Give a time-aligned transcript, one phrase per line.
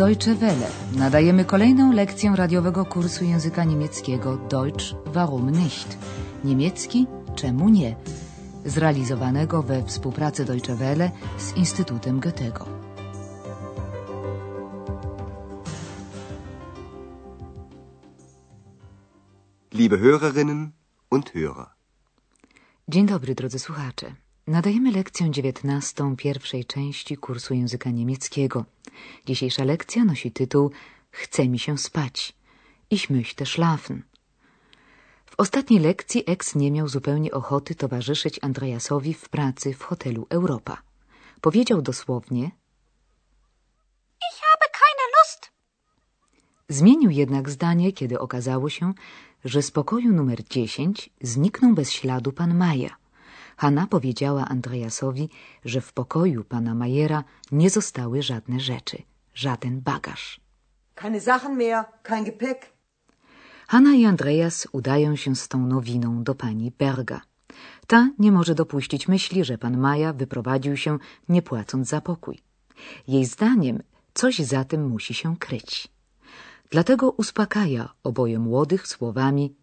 [0.00, 0.68] Deutsche Welle.
[0.96, 5.98] Nadajemy kolejną lekcję radiowego kursu języka niemieckiego Deutsch warum nicht?
[6.44, 7.96] Niemiecki czemu nie?
[8.64, 12.66] Zrealizowanego we współpracy Deutsche Welle z Instytutem Goethego.
[19.72, 20.70] Liebe Hörerinnen
[21.10, 21.66] und Hörer.
[22.88, 24.14] Dzień dobry, drodzy słuchacze.
[24.46, 28.64] Nadajemy lekcję dziewiętnastą pierwszej części kursu języka niemieckiego.
[29.26, 30.70] Dzisiejsza lekcja nosi tytuł
[31.10, 32.32] Chce mi się spać.
[32.90, 34.02] Ich möchte schlafen.
[35.26, 40.82] W ostatniej lekcji Ex nie miał zupełnie ochoty towarzyszyć Andreasowi w pracy w hotelu Europa.
[41.40, 42.44] Powiedział dosłownie
[44.28, 45.50] Ich habe keine Lust.
[46.68, 48.94] Zmienił jednak zdanie, kiedy okazało się,
[49.44, 52.99] że z pokoju numer 10 zniknął bez śladu pan Maja.
[53.60, 55.28] Hanna powiedziała Andreasowi,
[55.64, 59.02] że w pokoju pana Majera nie zostały żadne rzeczy,
[59.34, 60.40] żaden bagaż.
[60.94, 62.60] Keine Sachen mehr, kein Gepäck.
[63.68, 67.20] Hanna i Andreas udają się z tą nowiną do pani Berga.
[67.86, 70.98] Ta nie może dopuścić myśli, że pan Maja wyprowadził się,
[71.28, 72.38] nie płacąc za pokój.
[73.08, 73.82] Jej zdaniem
[74.14, 75.88] coś za tym musi się kryć.
[76.70, 79.54] Dlatego uspokaja oboje młodych słowami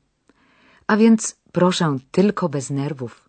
[0.87, 3.26] A więc proszę tylko bez nerwów.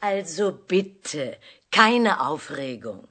[0.00, 1.36] Also bitte,
[1.70, 3.06] keine Aufregung.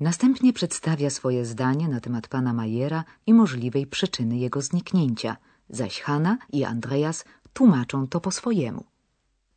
[0.00, 5.36] Następnie przedstawia swoje zdanie na temat pana Majera i możliwej przyczyny jego zniknięcia,
[5.68, 8.84] zaś Hanna i Andreas tłumaczą to po swojemu.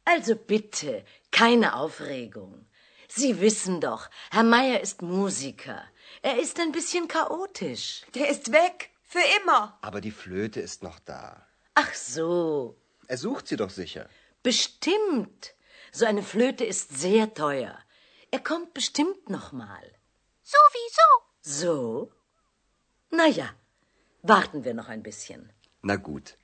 [0.06, 2.54] Also bitte, keine Aufregung.
[3.10, 5.82] Sie wissen doch, Herr Meier ist Musiker.
[6.24, 8.02] Er ist ein bisschen chaotisch.
[8.14, 8.90] Der ist weg.
[9.04, 9.78] Für immer.
[9.82, 11.46] Aber die Flöte ist noch da.
[11.76, 12.76] Ach so,
[13.08, 14.06] Er sucht sie doch sicher.
[14.44, 15.54] bestimmt.
[15.98, 17.76] So eine Flöte ist sehr teuer.
[18.36, 19.86] Er kommt bestimmt noch mal.
[20.56, 21.10] Sowieso.
[21.42, 21.76] So?
[23.20, 23.48] Na ja,
[24.34, 25.42] warten wir noch ein bisschen.
[25.84, 26.38] Na gut.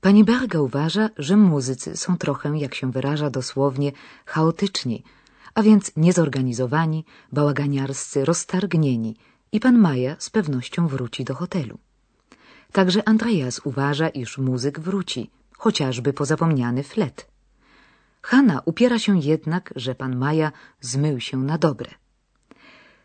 [0.00, 3.92] Pani Berga uważa, że muzycy są trochę, jak się wyraża dosłownie,
[4.26, 5.04] chaotyczni,
[5.54, 9.16] a więc niezorganizowani, bałaganiarscy, roztargnieni
[9.52, 11.78] i pan Maja z pewnością wróci do hotelu.
[12.72, 17.37] Także Andreas uważa, iż muzyk wróci, chociażby po zapomniany flet.
[18.22, 21.90] Hanna upiera się jednak, że pan Maja zmył się na dobre.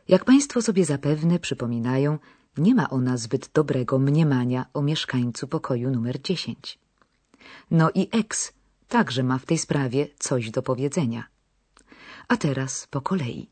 [0.08, 2.20] Jak państwo sobie zapewne przypominają,
[2.58, 6.80] nie ma ona zbyt dobrego mniemania o mieszkańcu pokoju numer 10.
[7.72, 8.54] No i ex
[8.88, 11.24] także ma w tej sprawie coś do powiedzenia.
[12.28, 13.50] A teraz po kolei.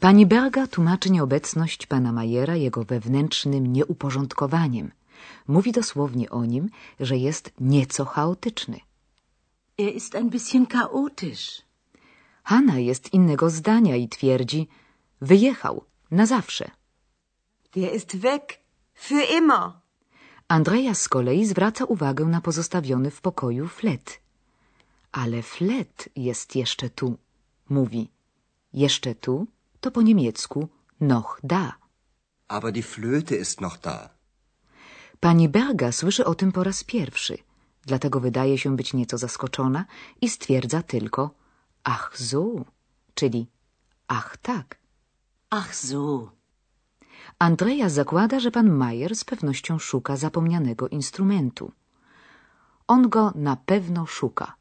[0.00, 4.92] Pani Berga tłumaczy nieobecność pana Majera jego wewnętrznym nieuporządkowaniem.
[5.48, 6.68] Mówi dosłownie o nim,
[7.00, 8.85] że jest nieco chaotyczny.
[9.78, 11.62] Er ist ein bisschen chaotisch.
[12.44, 14.68] Hanna jest innego zdania i twierdzi,
[15.20, 16.70] wyjechał na zawsze.
[17.74, 18.58] Der ist weg.
[18.94, 19.72] Für immer.
[20.48, 24.20] Andreas z kolei zwraca uwagę na pozostawiony w pokoju flet.
[25.12, 27.18] Ale flet jest jeszcze tu,
[27.68, 28.08] mówi.
[28.72, 29.46] Jeszcze tu
[29.80, 30.68] to po niemiecku
[31.00, 31.72] noch da.
[32.48, 34.10] Aber die Flöte ist noch da.
[35.20, 37.38] Pani Berga słyszy o tym po raz pierwszy,
[37.86, 39.84] dlatego wydaje się być nieco zaskoczona
[40.20, 41.30] i stwierdza tylko
[41.84, 42.44] ach so,
[43.14, 43.46] czyli
[44.08, 44.78] ach tak.
[45.50, 46.30] Ach so.
[47.38, 51.72] Andreas zakłada, że pan Majer z pewnością szuka zapomnianego instrumentu.
[52.86, 54.54] On go na pewno szuka.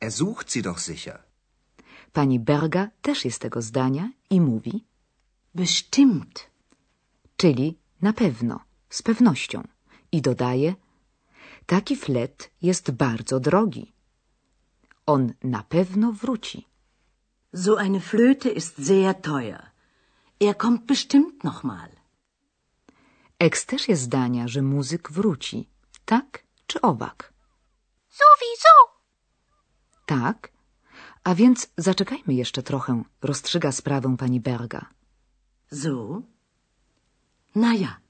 [0.00, 1.22] Er sucht sie doch sicher.
[2.12, 4.84] Pani Berga też jest tego zdania i mówi,
[5.54, 6.50] Bestimmt.
[7.36, 8.60] czyli na pewno,
[8.90, 9.62] z pewnością.
[10.12, 10.74] I dodaje,
[11.66, 13.92] taki flet jest bardzo drogi.
[15.06, 16.66] On na pewno wróci.
[17.52, 19.70] So eine Flöte ist sehr teuer.
[20.40, 21.88] Er kommt bestimmt noch mal.
[23.38, 25.68] Eks też jest zdania, że muzyk wróci.
[26.04, 27.32] Tak czy owak?
[28.08, 28.74] Sowieso.
[30.06, 30.52] Tak.
[31.24, 34.86] A więc zaczekajmy jeszcze trochę, rozstrzyga sprawę pani Berga.
[35.72, 36.22] So?
[37.54, 38.00] Na ja,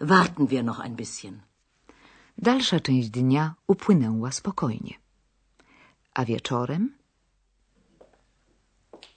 [0.00, 1.51] warten wir noch ein bisschen.
[2.38, 4.94] Dalsza część dnia upłynęła spokojnie.
[6.14, 6.98] A wieczorem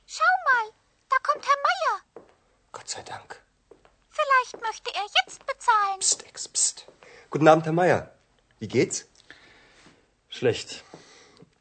[0.07, 0.71] Schau mal,
[1.09, 2.25] da kommt Herr Meier.
[2.71, 3.41] Gott sei Dank.
[4.09, 5.99] Vielleicht möchte er jetzt bezahlen.
[5.99, 6.85] Psst, Ex, psst.
[7.29, 8.11] Guten Abend, Herr Meier.
[8.59, 9.05] Wie geht's?
[10.29, 10.83] Schlecht.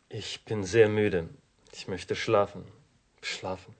[0.09, 1.29] Ich bin sehr müde.
[1.73, 2.65] Ich möchte schlafen.
[3.23, 3.75] Schlafen.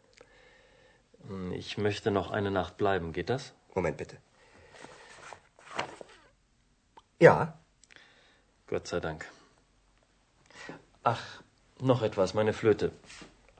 [1.29, 3.13] Hm, Ich möchte noch eine Nacht bleiben.
[3.13, 3.53] Geht das?
[3.75, 4.17] Moment bitte.
[7.21, 7.59] Ja,
[8.67, 9.25] Gott sei Dank.
[11.03, 11.43] Ach,
[11.81, 12.91] noch etwas, meine Flöte.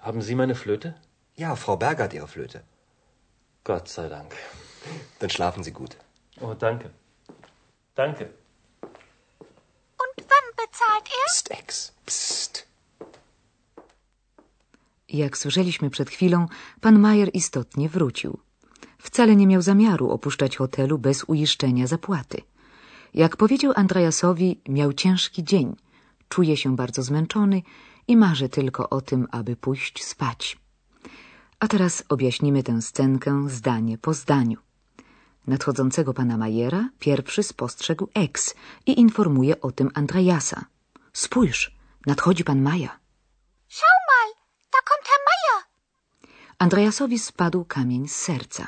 [0.01, 0.95] Haben Sie meine Flöte?
[1.37, 2.63] ja, Frau Berger hat ihre Flöte.
[3.65, 4.33] Gott sei Dank.
[5.19, 5.97] Dann schlafen Sie gut.
[6.41, 6.91] Oh, danke.
[7.95, 8.25] Danke.
[10.03, 11.27] Und wann bezahlt er?
[11.27, 11.93] Psst, Ex.
[12.07, 12.67] Psst.
[15.09, 16.47] Jak słyszeliśmy przed chwilą,
[16.81, 18.39] pan Majer istotnie wrócił.
[18.99, 22.43] Wcale nie miał zamiaru opuszczać hotelu bez uiszczenia zapłaty.
[23.15, 25.77] Jak powiedział Andreasowi, miał ciężki dzień,
[26.29, 27.63] czuje się bardzo zmęczony
[28.09, 30.59] i marzy tylko o tym, aby pójść spać.
[31.61, 34.59] A teraz objaśnimy tę scenkę zdanie po zdaniu.
[35.47, 38.55] Nadchodzącego pana Majera pierwszy spostrzegł Ex
[38.87, 40.65] i informuje o tym Andreasa.
[41.13, 41.77] Spójrz,
[42.07, 43.01] nadchodzi pan Maja.
[43.69, 44.35] Schau mal,
[44.73, 45.65] da kommt Herr Meier.
[46.59, 48.67] Andreasowi spadł kamień z serca.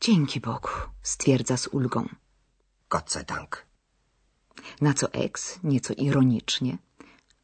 [0.00, 0.68] Dzięki Bogu,
[1.02, 2.08] stwierdza z ulgą.
[2.90, 3.66] Gott sei Dank.
[4.80, 6.78] Na co Ex, nieco ironicznie,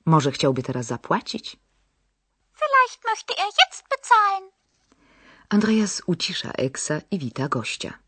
[0.06, 1.56] może chciałby teraz zapłacić?
[2.52, 4.50] Vielleicht möchte er jetzt bezahlen.
[5.48, 7.98] Andreas ucisza Eksa i wita gościa.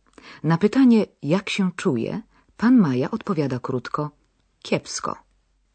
[0.43, 2.23] Na pytanie, jak się czuje,
[2.57, 4.11] pan Maja odpowiada krótko,
[4.63, 5.17] kiepsko.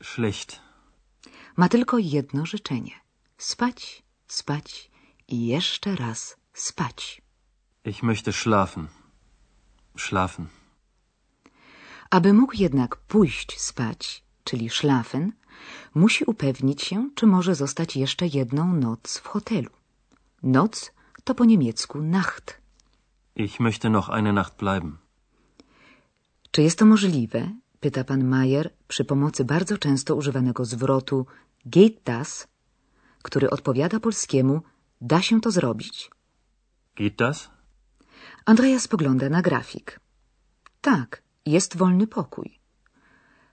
[0.03, 0.59] Schlecht.
[1.57, 2.91] Ma tylko jedno życzenie.
[3.37, 4.91] Spać, spać
[5.27, 7.21] i jeszcze raz spać.
[7.85, 8.87] Ich möchte schlafen.
[9.97, 10.47] Schlafen.
[12.17, 15.31] Aby mógł jednak pójść spać, czyli szlafen,
[15.95, 19.69] musi upewnić się, czy może zostać jeszcze jedną noc w hotelu.
[20.43, 20.91] Noc
[21.23, 22.61] to po niemiecku Nacht.
[23.35, 24.97] Ich möchte noch eine Nacht bleiben.
[26.51, 27.51] Czy jest to możliwe?
[27.79, 31.25] Pyta pan Mayer przy pomocy bardzo często używanego zwrotu
[31.65, 32.47] geht das,
[33.23, 34.61] który odpowiada polskiemu
[35.01, 36.11] da się to zrobić.
[36.95, 37.49] Geht das?
[38.45, 39.99] Andrea spogląda na grafik.
[40.81, 42.59] Tak, jest wolny pokój.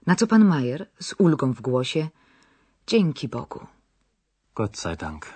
[0.06, 2.08] Na co pan Mayer z ulgą w głosie
[2.86, 3.66] dzięki Bogu.
[4.54, 5.26] Gott sei Dank.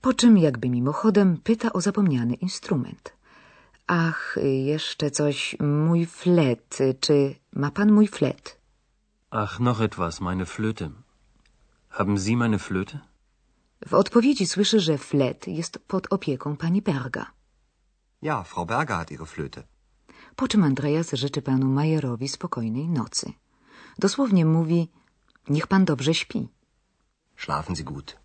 [0.00, 3.16] Po czym jakby mimochodem pyta o zapomniany instrument.
[3.86, 6.78] Ach, jeszcze coś, mój flet.
[7.00, 8.60] Czy ma pan mój flet?
[9.30, 10.90] Ach, noch etwas, meine Flöte.
[11.88, 12.98] Haben Sie meine Flöte?
[13.86, 17.26] W odpowiedzi słyszy, że flet jest pod opieką pani Berga.
[18.22, 19.62] Ja, Frau Berger hat ihre Flöte.
[20.36, 23.32] Po czym Andreas życzy panu Majerowi spokojnej nocy.
[23.98, 24.88] Dosłownie mówi,
[25.48, 26.48] niech pan dobrze śpi.
[27.36, 28.16] Schlafen Sie gut.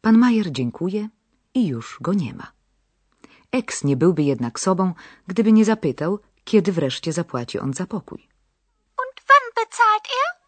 [0.00, 1.08] Pan Majer dziękuje
[1.54, 2.52] i już go nie ma.
[3.52, 4.94] Eks nie byłby jednak sobą,
[5.26, 8.28] gdyby nie zapytał, kiedy wreszcie zapłaci on za pokój.
[9.02, 10.44] Und wann bezahlt er?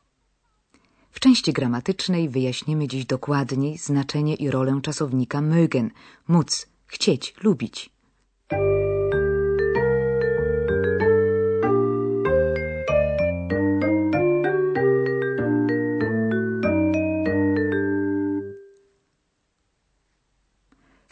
[1.11, 5.91] W części gramatycznej wyjaśnimy dziś dokładniej znaczenie i rolę czasownika mögen,
[6.29, 7.96] móc, chcieć, lubić.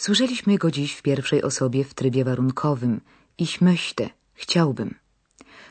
[0.04, 3.00] Słyszeliśmy go dziś w pierwszej osobie w trybie warunkowym.
[3.38, 4.94] Ich möchte, chciałbym.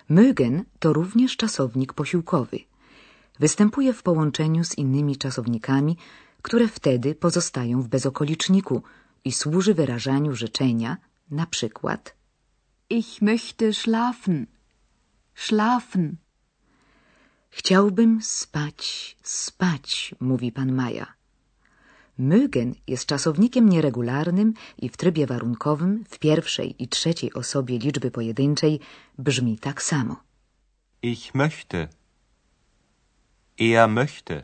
[0.09, 2.59] Mögen to również czasownik posiłkowy.
[3.39, 5.97] Występuje w połączeniu z innymi czasownikami,
[6.41, 8.83] które wtedy pozostają w bezokoliczniku
[9.25, 10.97] i służy wyrażaniu życzenia,
[11.31, 12.15] na przykład
[12.89, 14.47] Ich möchte schlafen.
[15.35, 16.15] Schlafen.
[17.49, 21.22] Chciałbym spać, spać, mówi pan Maja.
[22.19, 28.79] Mögen jest czasownikiem nieregularnym i w trybie warunkowym w pierwszej i trzeciej osobie liczby pojedynczej
[29.17, 30.15] brzmi tak samo.
[31.01, 31.87] Ich möchte.
[33.59, 34.43] Er möchte.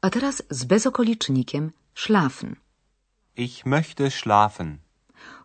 [0.00, 2.56] A teraz z bezokolicznikiem schlafen
[3.36, 4.78] Ich möchte schlafen.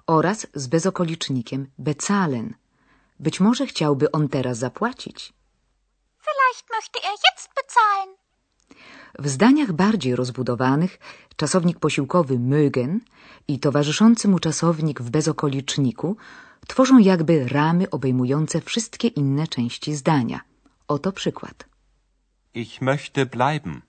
[0.08, 2.54] oraz z bezokolicznikiem bezahlen.
[3.20, 5.34] Być może chciałby on teraz zapłacić.
[6.28, 8.16] Vielleicht möchte er jetzt bezahlen.
[9.20, 11.00] W zdaniach bardziej rozbudowanych
[11.36, 13.00] czasownik posiłkowy mögen
[13.48, 16.18] i towarzyszący mu czasownik w bezokoliczniku
[16.68, 20.40] tworzą jakby ramy obejmujące wszystkie inne części zdania.
[20.88, 21.66] Oto przykład.
[22.54, 23.82] Ich möchte bleiben.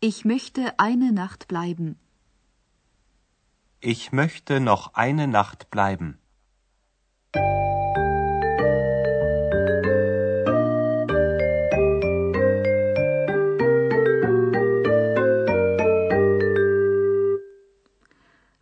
[0.00, 1.94] Ich möchte eine Nacht bleiben.
[3.82, 6.18] Ich möchte noch eine Nacht bleiben.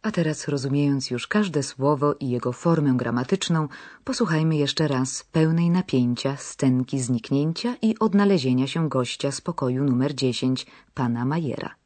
[0.06, 3.68] A teraz, rozumiejąc już każde słowo i jego formę gramatyczną,
[4.04, 10.66] posłuchajmy jeszcze raz pełnej napięcia scenki zniknięcia i odnalezienia się gościa z pokoju numer 10
[10.94, 11.85] pana Majera.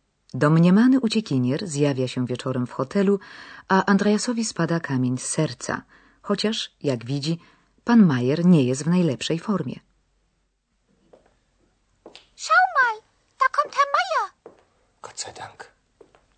[0.33, 3.19] domniemany uciekinier zjawia się wieczorem w hotelu,
[3.67, 5.81] a Andreasowi spada kamień z serca,
[6.21, 7.39] chociaż, jak widzi,
[7.83, 9.79] pan Majer nie jest w najlepszej formie.
[12.35, 13.01] Schau mal,
[13.39, 14.55] da kommt Herr Meier.
[15.01, 15.71] Gott sei Dank.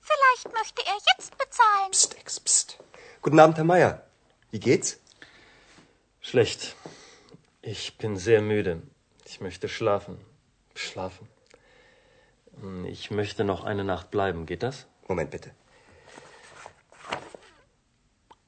[0.01, 1.91] Vielleicht möchte er jetzt bezahlen.
[1.91, 2.77] Psst, Ex, psst.
[3.21, 4.01] Guten Abend, Herr Meier.
[4.51, 4.99] Wie geht's?
[6.21, 6.75] Schlecht.
[7.61, 8.81] Ich bin sehr müde.
[9.25, 10.17] Ich möchte schlafen.
[10.75, 11.27] Schlafen.
[12.63, 14.45] Hm, Ich möchte noch eine Nacht bleiben.
[14.45, 14.87] Geht das?
[15.09, 15.51] Moment bitte.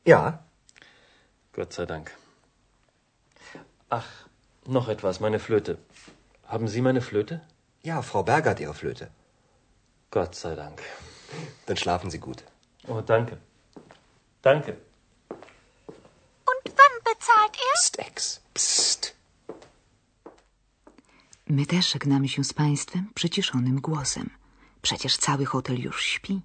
[0.05, 0.43] Ja,
[1.53, 2.15] Gott sei Dank.
[3.89, 4.07] Ach,
[4.65, 5.77] noch etwas, meine Flöte.
[6.47, 7.41] Haben Sie meine Flöte?
[7.83, 9.11] ja, Frau Berger hat Ihre Flöte.
[10.09, 10.81] Gott sei Dank.
[11.67, 12.43] Dann schlafen Sie gut.
[12.87, 13.37] Oh, danke.
[14.41, 14.77] Danke.
[15.29, 17.73] Und wann bezahlt er?
[17.75, 19.15] Psst, Ex, psst.
[21.49, 24.29] My też żegnamy się z państwem przyciszonym głosem.
[24.81, 26.41] Przecież cały hotel już śpi.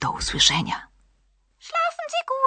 [0.00, 0.88] Do usłyszenia.
[1.60, 2.41] Schlafen Sie gut.